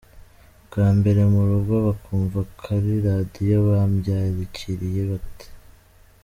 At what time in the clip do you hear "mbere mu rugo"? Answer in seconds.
0.97-1.73